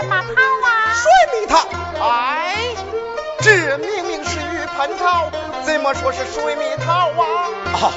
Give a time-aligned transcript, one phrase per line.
[0.00, 0.94] 什么桃啊？
[0.94, 1.68] 水蜜桃。
[2.02, 2.74] 哎，
[3.40, 5.30] 这明明是玉蟠桃，
[5.64, 7.50] 怎么说是水蜜桃啊？
[7.74, 7.92] 啊，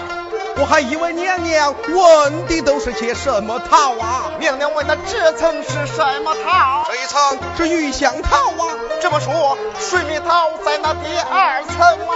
[0.57, 4.31] 我还以为娘娘问的都是些什么桃啊？
[4.39, 6.85] 娘娘问的这层是什么桃？
[6.89, 8.75] 这一层是玉香桃啊。
[9.01, 12.15] 这么说，水蜜桃在那第二层吗？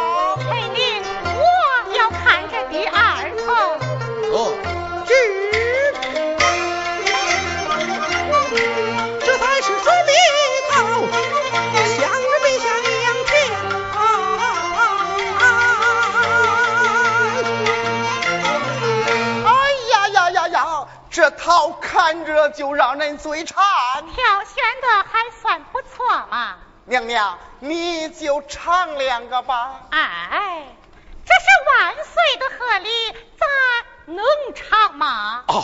[21.47, 23.55] 这桃看着就让人嘴馋。
[24.03, 26.57] 挑选的还算不错嘛。
[26.83, 29.85] 娘娘，你就尝两个吧。
[29.89, 30.65] 哎，
[31.25, 32.89] 这是万岁的贺礼，
[33.39, 35.45] 咱能尝吗？
[35.47, 35.63] 哦，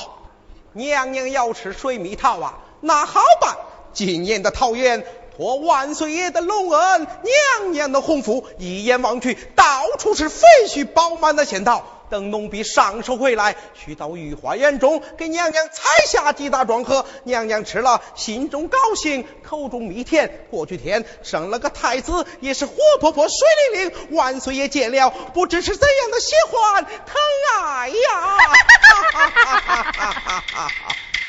[0.72, 3.58] 娘娘要吃水蜜桃啊，那好办。
[3.92, 11.84] 今年的桃园托万岁爷的隆恩，娘娘的洪福，一眼望去，到处是肥煦饱满的仙桃。
[12.10, 17.06] 等奴婢上手回来，去到御花园中，给娘娘采下几大庄喝。
[17.24, 20.48] 娘娘吃了，心中高兴，口中蜜甜。
[20.52, 24.08] 过去天生了个太子，也是活泼泼、水灵灵。
[24.12, 27.16] 万岁爷见了，不知是怎样的喜欢疼
[27.58, 28.38] 爱呀！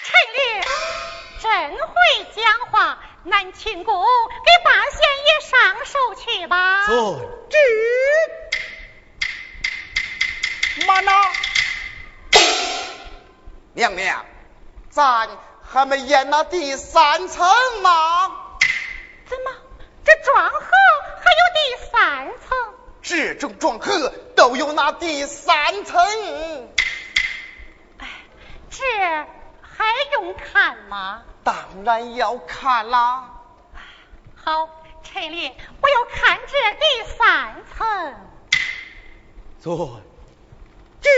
[0.04, 0.60] 陈烈
[1.40, 1.94] 真会
[2.34, 3.94] 讲话，南庆宫
[4.44, 6.86] 给八仙爷上手去吧。
[6.86, 8.43] 遵旨。
[10.86, 11.12] 慢呐，
[13.74, 14.24] 娘娘，
[14.90, 15.28] 咱
[15.62, 17.46] 还没演那第三层
[17.80, 18.58] 吗？
[19.26, 19.50] 怎么，
[20.04, 20.60] 这庄河
[21.22, 22.74] 还有第三层？
[23.02, 26.04] 这种庄河都有那第三层？
[27.98, 28.08] 哎，
[28.70, 28.84] 这
[29.62, 31.22] 还用看吗？
[31.44, 33.30] 当然要看啦。
[34.34, 34.68] 好，
[35.02, 38.14] 陈琳，我要看这第三层。
[39.60, 39.76] 遵
[41.04, 41.10] 旨。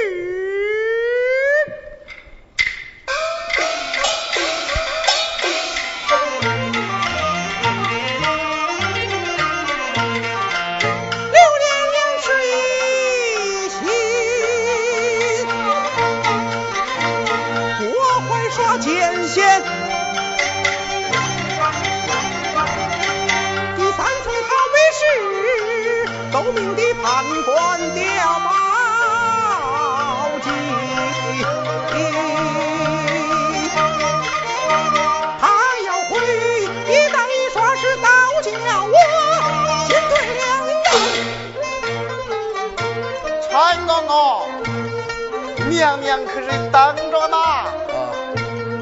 [45.77, 47.37] 娘娘可是等着呢。
[47.37, 47.67] 啊，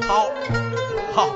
[0.07, 0.31] 好，
[1.13, 1.35] 好。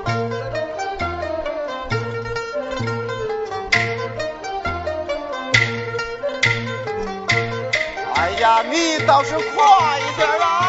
[8.14, 10.59] 哎呀，你倒是快一点啊！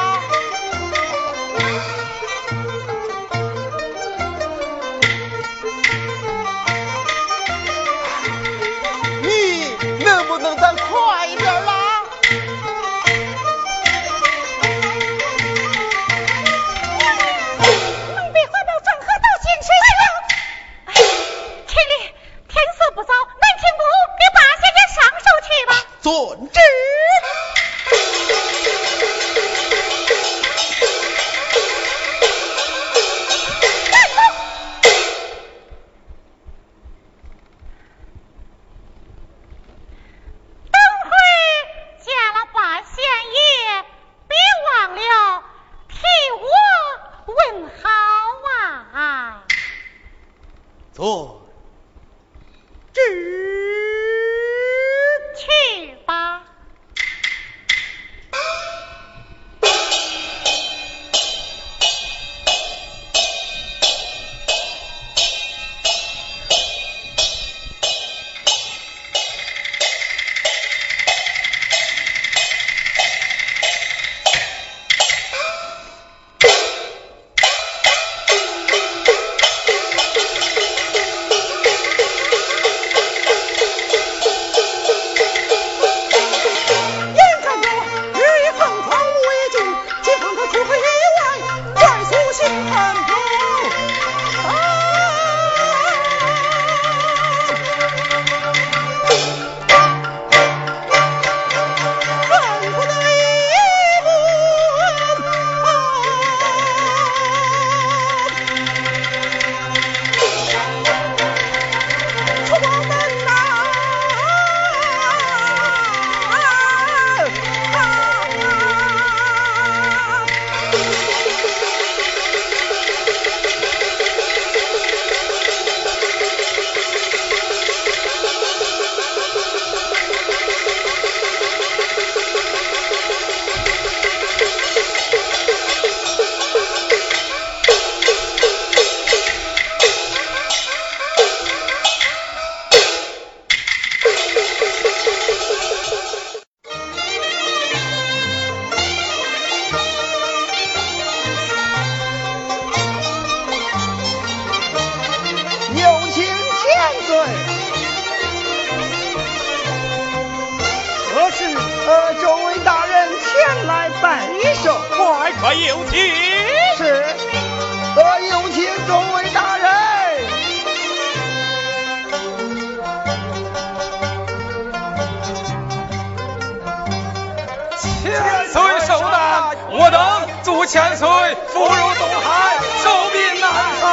[180.72, 181.06] 千岁
[181.50, 183.46] 福如东海，寿比南
[183.82, 183.84] 山。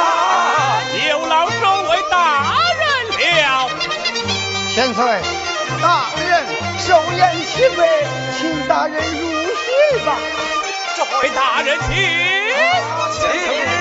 [1.09, 2.87] 有劳众位大人
[3.19, 3.69] 了。
[4.73, 5.03] 千岁，
[5.81, 6.47] 大人
[6.77, 8.07] 寿宴齐备，
[8.39, 10.15] 请大人入席吧。
[10.95, 11.89] 这位大人请，
[13.19, 13.78] 请。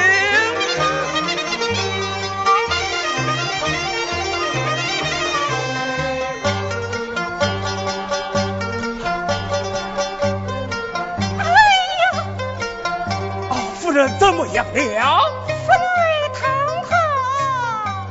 [14.19, 15.21] 怎么样了？
[15.49, 16.49] 福瑞堂
[16.85, 16.91] 好。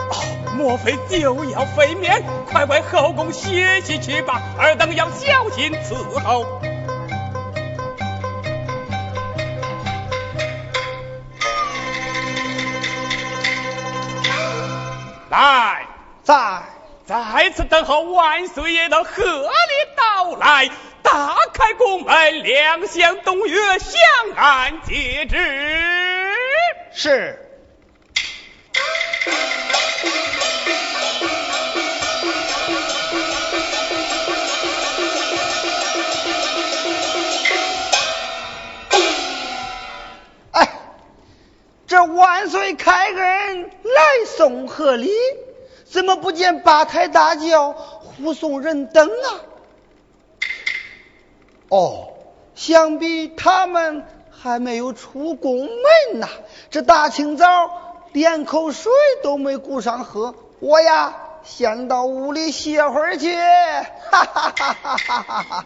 [0.10, 0.14] 哦，
[0.58, 2.24] 莫非就要飞面？
[2.52, 6.46] 快回后宫歇息去吧，尔等要小心伺候。
[15.30, 15.86] 来，
[16.24, 16.64] 在，
[17.06, 19.50] 再次等候万岁爷的贺礼
[19.96, 20.70] 到来。
[21.10, 24.02] 打开宫门，两相东岳，相
[24.36, 25.38] 安皆知。
[26.92, 27.40] 是。
[40.52, 40.70] 哎，
[41.88, 45.10] 这万岁开恩来送贺礼，
[45.90, 49.47] 怎么不见八抬大轿护送人等啊？
[51.70, 52.10] 哦，
[52.56, 56.28] 想必他们还没有出宫门呐。
[56.70, 57.46] 这大清早
[58.14, 58.92] 连口水
[59.24, 63.36] 都没顾上喝，我呀先到屋里歇会儿去。
[64.12, 65.66] 哈哈哈哈哈哈！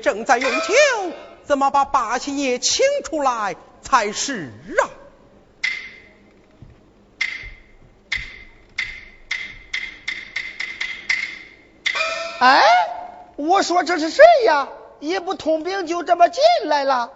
[0.00, 0.74] 正在用酒，
[1.44, 4.90] 怎么把八仙爷请出来才是啊？
[12.40, 12.62] 哎，
[13.36, 14.68] 我说这是谁呀？
[14.98, 17.10] 也不通禀就这么进来了。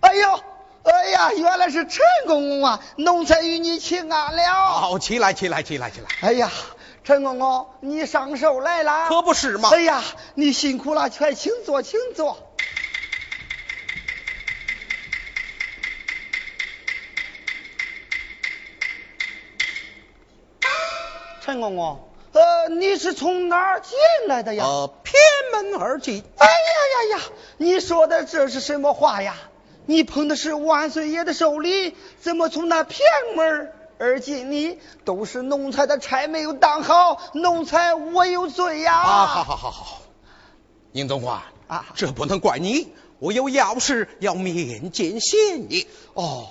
[0.00, 0.40] 哎呦，
[0.84, 2.80] 哎呀，原来是陈公公啊！
[2.96, 4.42] 奴才与你请安了。
[4.42, 6.08] 好，起来，起来，起来，起来。
[6.20, 6.50] 哎呀，
[7.04, 9.08] 陈公公，你上寿来了？
[9.08, 9.70] 可不是嘛。
[9.72, 10.02] 哎呀，
[10.34, 12.52] 你辛苦了，快请坐，请坐。
[21.40, 22.08] 陈公公。
[22.32, 24.64] 呃，你是从哪儿进来的呀？
[24.64, 25.20] 呃，偏
[25.52, 26.22] 门而进。
[26.38, 27.24] 哎呀呀呀！
[27.58, 29.34] 你说的这是什么话呀？
[29.86, 33.04] 你捧的是万岁爷的寿礼，怎么从那偏
[33.34, 34.50] 门而今？
[34.50, 38.96] 你都是奴才的差没有当好，奴才我有罪呀！
[38.96, 40.02] 啊，好好好好，
[40.90, 45.86] 宁总管啊，这不能怪你，我有要事要面见县爷。
[46.14, 46.48] 哦，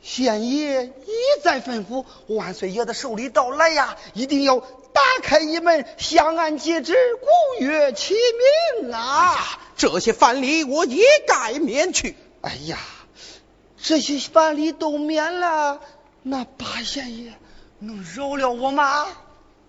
[0.00, 4.62] 县爷一再吩咐，万岁爷的寿礼到来呀，一定要。
[4.96, 8.14] 打开一门，相安皆知，古月齐
[8.80, 9.36] 鸣啊！
[9.76, 12.16] 这些藩礼我也该免去。
[12.40, 12.78] 哎呀，
[13.76, 15.80] 这些藩礼都免了，
[16.28, 17.32] 那八贤爷
[17.78, 19.06] 能饶了我吗？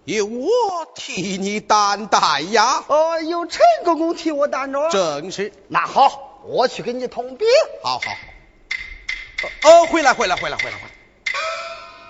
[0.06, 0.50] 由我
[0.96, 2.84] 替你担待呀！
[2.88, 4.90] 哦，由陈公公替我担着。
[4.90, 5.54] 正是。
[5.68, 7.48] 那好，我去给你通禀。
[7.84, 9.70] 好好好。
[9.70, 10.90] 哦，回来，回来，回来，回来，回来，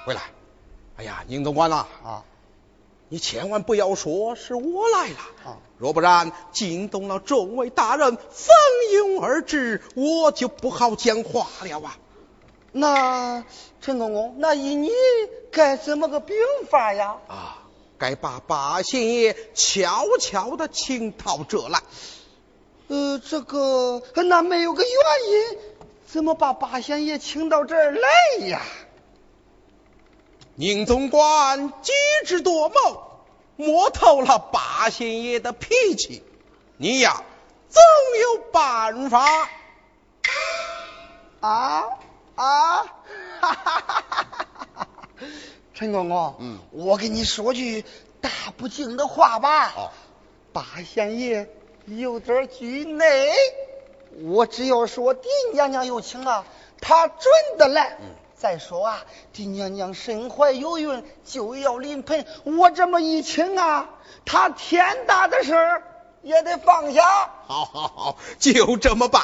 [0.05, 0.21] 回来。
[0.95, 2.23] 哎呀，宁总管呐啊！
[3.09, 8.55] 你千万不要说是我来了啊，若不然惊动了众位大人蜂
[8.93, 11.97] 拥而至，我就不好讲话了啊。
[12.79, 13.43] 那
[13.81, 14.89] 陈公公，那依你
[15.51, 16.35] 该怎么个兵
[16.69, 17.17] 法呀？
[17.27, 17.57] 啊，
[17.97, 21.81] 该把八仙爷悄悄的请到这来。
[22.87, 24.91] 呃，这个那没有个原
[25.31, 25.57] 因，
[26.05, 28.61] 怎么把八仙爷请到这儿来呀？
[30.55, 31.91] 宁总管机
[32.25, 33.03] 智多谋，
[33.55, 36.23] 摸透了八仙爷的脾气，
[36.77, 37.23] 你呀
[37.69, 37.81] 总
[38.21, 39.49] 有办法。
[41.39, 41.83] 啊
[42.37, 42.83] 啊！
[43.41, 44.87] 哈哈哈哈哈哈！
[45.73, 47.83] 陈公公，嗯，我跟你说句
[48.21, 49.73] 大不敬的话吧。
[49.75, 49.89] 哦，
[50.53, 51.49] 八仙爷
[51.87, 53.31] 有点拘内，
[54.23, 56.45] 我只要说狄娘娘有请啊，
[56.79, 57.27] 他准
[57.57, 57.97] 的来。
[57.99, 59.03] 嗯再说啊，
[59.33, 63.89] 狄娘娘身怀有孕，就要临盆，我这么一请啊，
[64.25, 65.83] 他天大的事儿
[66.21, 67.01] 也得放下。
[67.47, 69.23] 好好好，就这么办。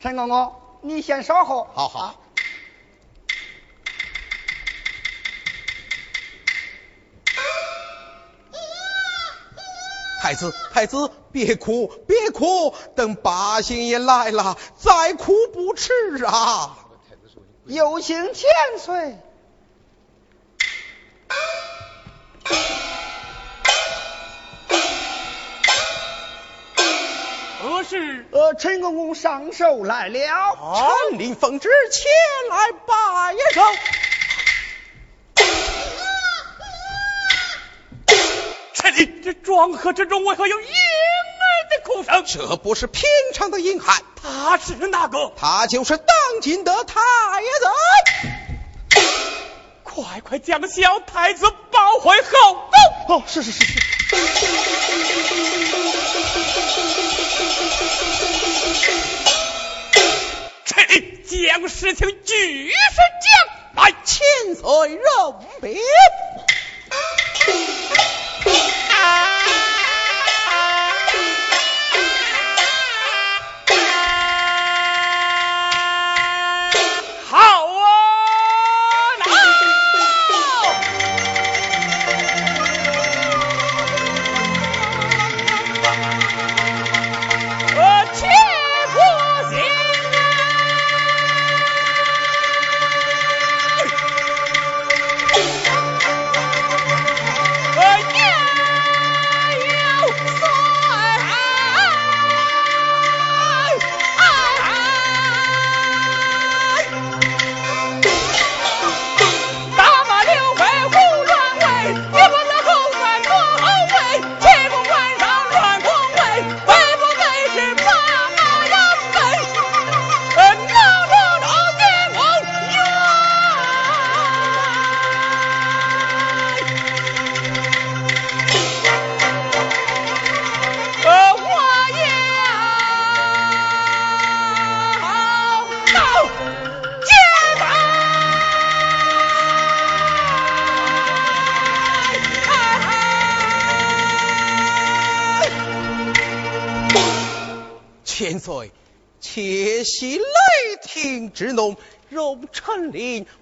[0.00, 1.68] 陈公公，你先稍后。
[1.72, 2.14] 好好啊
[10.20, 15.92] 太子，太子，别哭，别哭，等八仙爷来了再哭不迟
[16.24, 16.76] 啊！
[17.64, 19.18] 有请千岁。
[27.60, 28.26] 何事？
[28.30, 30.18] 呃，陈公公上寿来了。
[31.10, 32.10] 臣领奉旨前
[32.50, 33.60] 来拜寿。
[33.60, 33.62] 臣
[39.58, 40.70] 弟，这庄河之中为何有婴儿
[41.68, 42.24] 的哭声？
[42.24, 43.02] 这不是平
[43.34, 45.32] 常的婴孩，他是哪个？
[45.36, 46.06] 他就是当
[46.40, 47.00] 今的太子。
[49.82, 52.70] 快快将小太子抱回后宫。
[53.16, 53.80] 哦，是是是是。
[60.64, 60.86] 臣
[61.26, 62.76] 弟将事情据实
[63.74, 63.92] 讲来。
[64.04, 64.22] 千
[64.54, 65.00] 岁任
[65.60, 65.76] 命。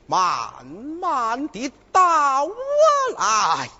[0.07, 0.66] 慢
[1.00, 2.52] 慢地到我
[3.19, 3.71] 来。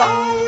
[0.00, 0.39] 上。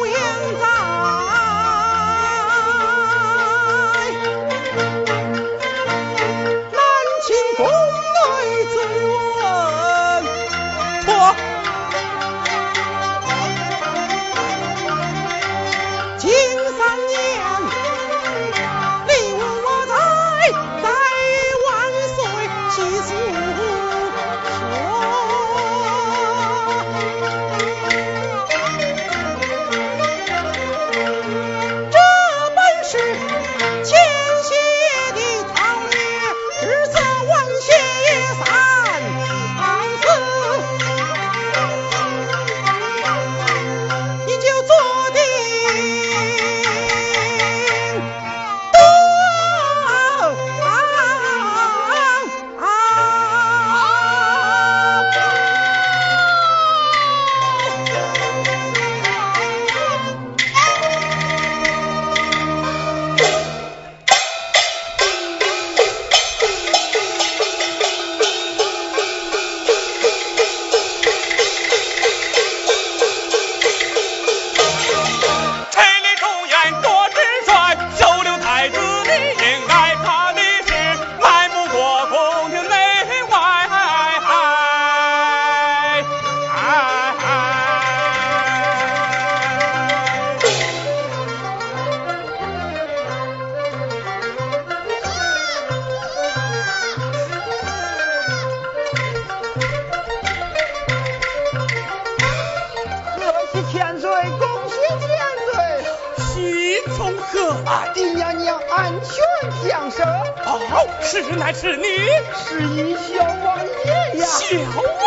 [111.21, 111.85] 是男是女
[112.33, 114.27] 是一小王爷呀。
[114.27, 115.02] 小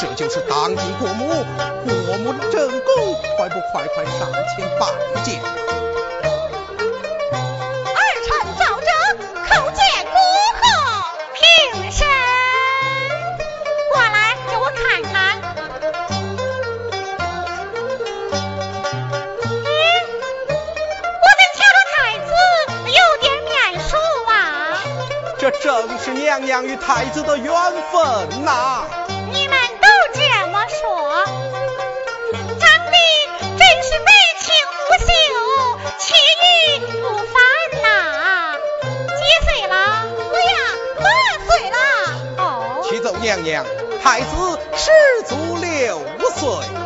[0.00, 1.28] 这就是当今国母
[1.84, 4.86] 国母的正宫还不快快上前拜
[5.22, 5.42] 见。
[7.84, 8.88] 儿臣赵征
[9.46, 10.16] 叩见母
[10.56, 10.64] 后
[11.34, 12.08] 平身
[13.92, 14.16] 过来
[14.48, 15.12] 给我看看。
[19.50, 19.68] 爹
[21.20, 22.30] 我怎瞧着太子
[22.86, 23.52] 有点面
[23.86, 23.98] 熟
[24.30, 24.32] 啊。
[25.38, 27.52] 这正是娘娘与太子的缘
[27.92, 28.99] 分呐。
[43.30, 43.64] 娘娘
[44.02, 44.90] 太子失
[45.28, 46.79] 足六岁。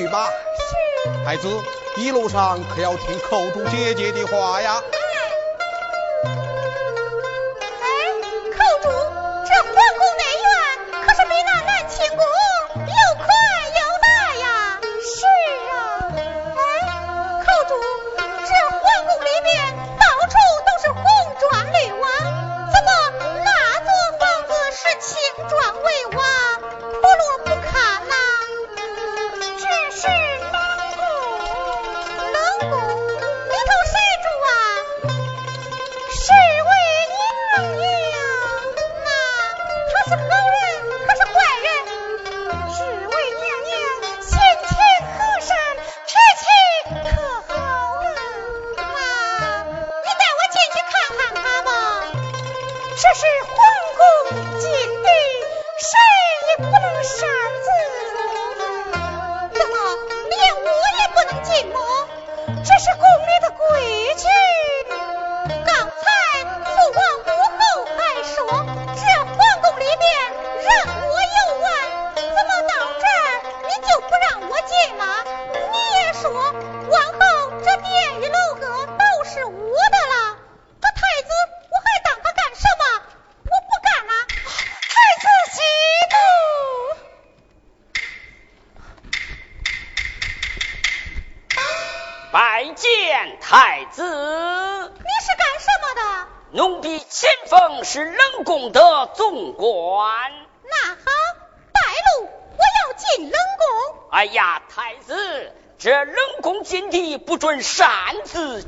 [0.00, 0.28] 去吧。
[0.56, 1.24] 是。
[1.24, 1.48] 太子
[1.98, 4.80] 一路上可要听寇珠姐姐的话呀。
[40.10, 40.39] That's a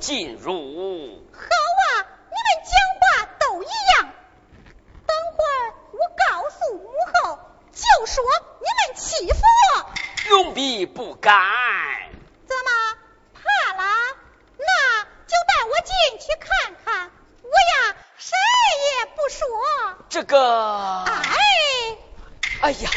[0.03, 0.51] 进入。
[1.33, 3.03] 好啊，你们讲话
[3.39, 4.13] 都一样。
[5.07, 5.59] 等会儿
[5.93, 7.39] 我告诉母后，
[7.71, 8.25] 就说
[8.59, 9.39] 你们欺负
[9.77, 9.91] 我。
[10.31, 11.33] 永碧不敢。
[12.49, 12.69] 怎么
[13.33, 13.41] 怕
[13.81, 13.83] 了？
[14.59, 17.13] 那就带我进去看看。
[17.43, 18.37] 我呀，谁
[18.99, 19.47] 也不说。
[20.09, 21.05] 这个。
[21.05, 21.39] 哎。
[22.63, 22.91] 哎呀。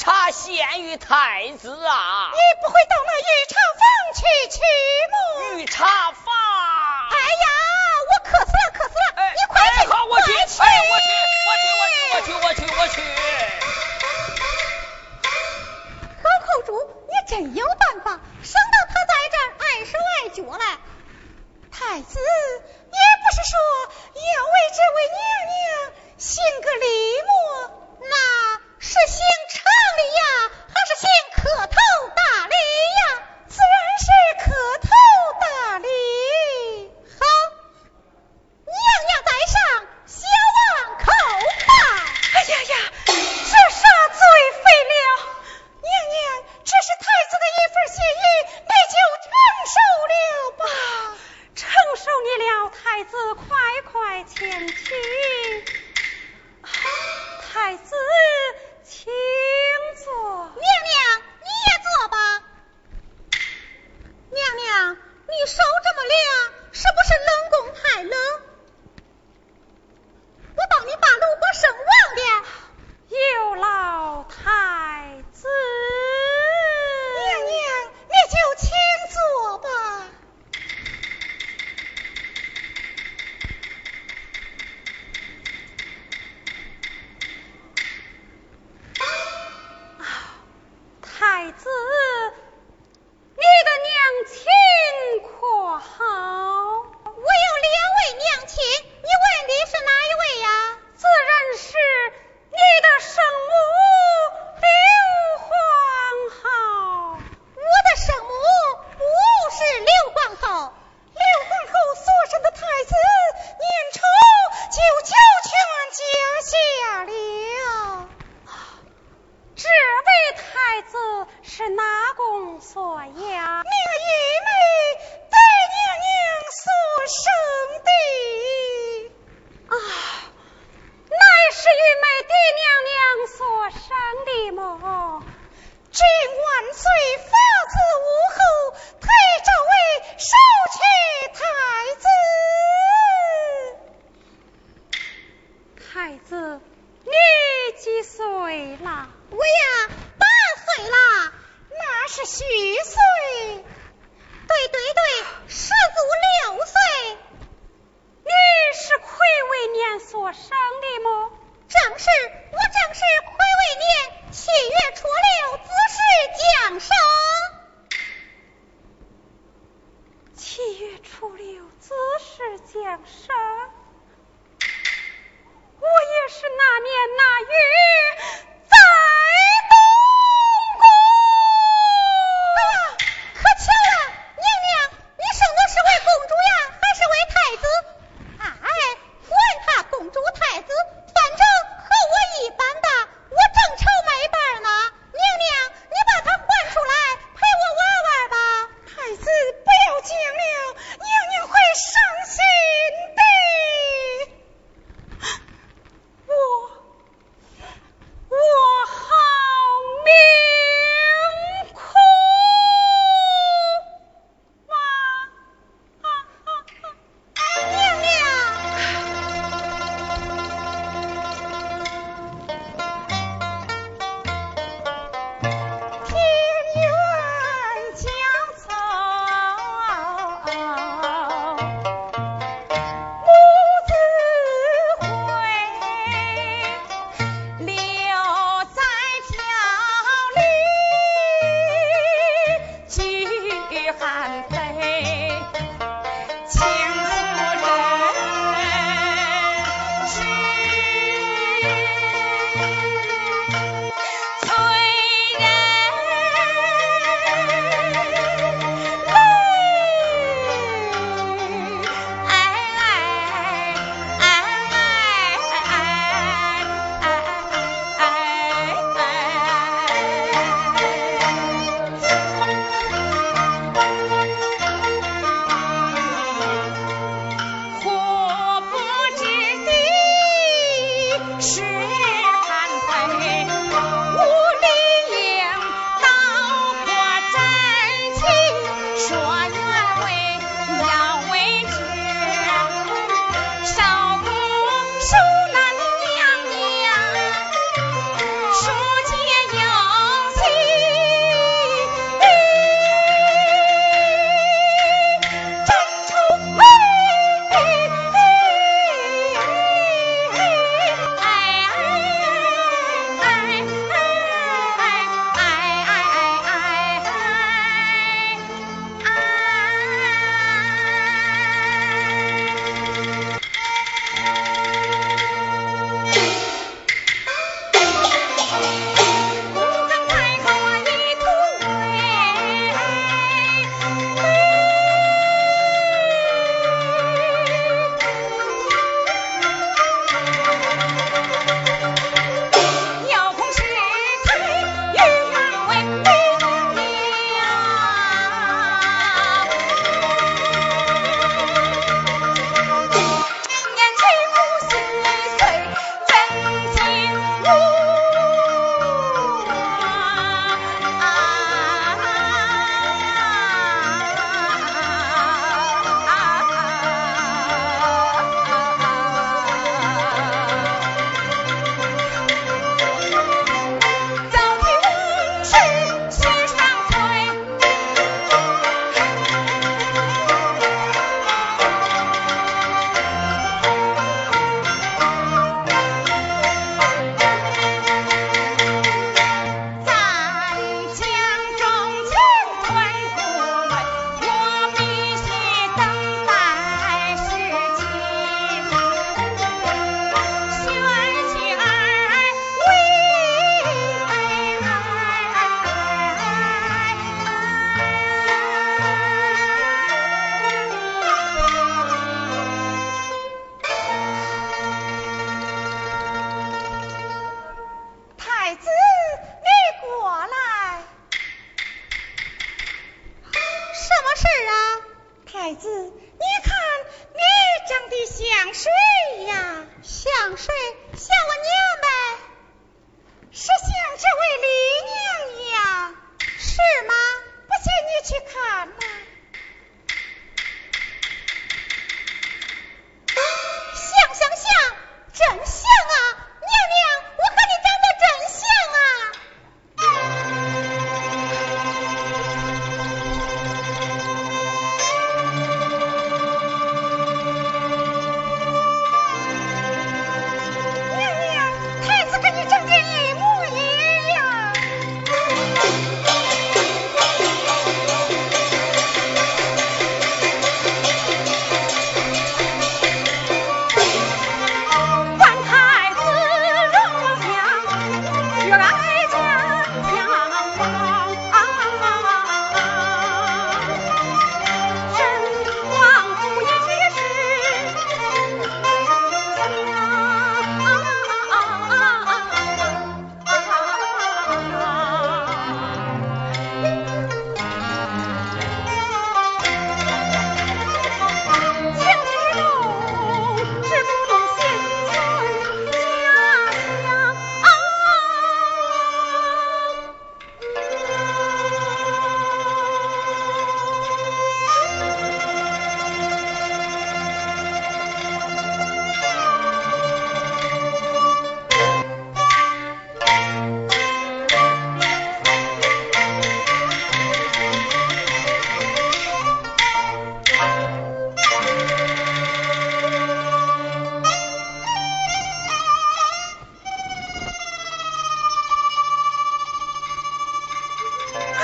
[0.00, 2.30] 茶献于太子啊。
[2.32, 3.84] 你不会到那御茶房
[4.16, 4.58] 去去
[5.58, 6.24] 御茶房
[7.10, 7.46] 哎呀
[8.08, 12.96] 我渴死了渴死了你快去快去我去我去我去我去我去我去
[16.24, 16.72] 老寇主
[17.06, 19.36] 你真有办法省得他在这
[19.66, 20.80] 碍手碍脚了
[21.70, 23.60] 太子你不是说
[24.14, 25.20] 要为这位娘
[25.52, 26.86] 娘行个礼
[27.20, 27.28] 么
[28.00, 28.16] 那
[28.78, 29.20] 是行
[30.00, 30.50] 哎呀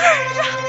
[0.07, 0.66] 儿啊，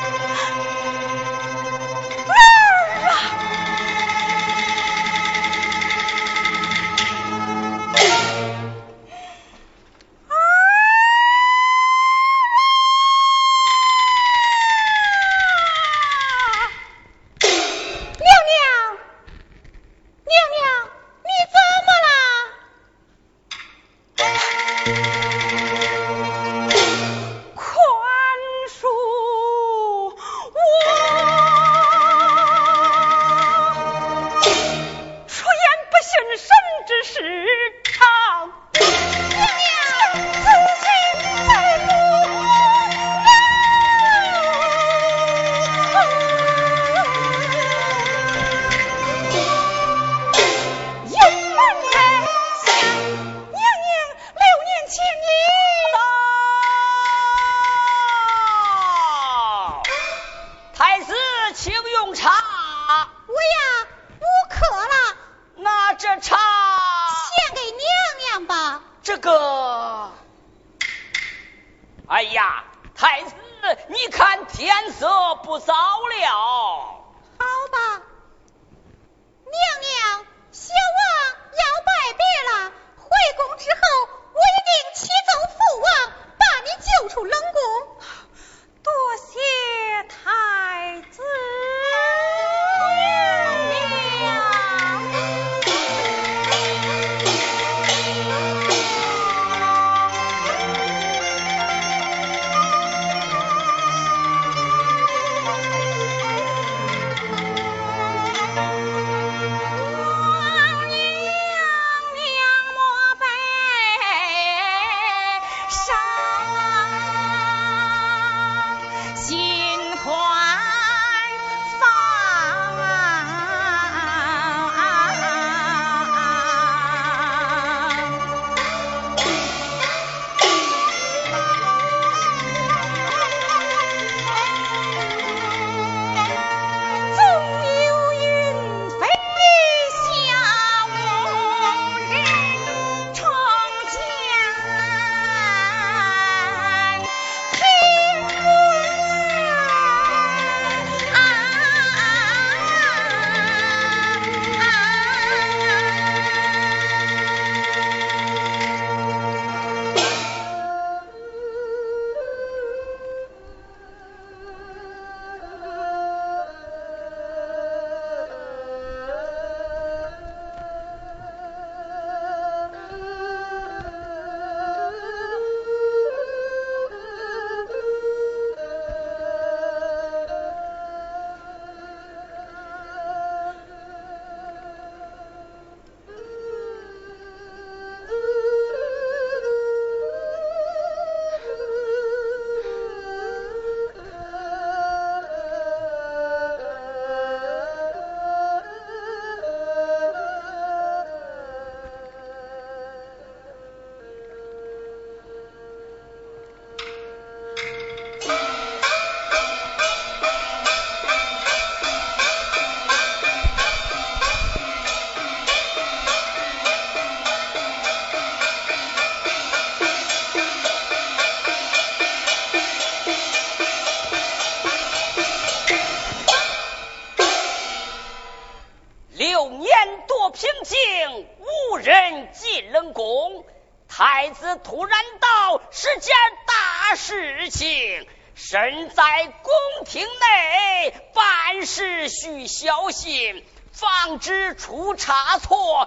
[242.88, 245.86] 小心，防止出差错，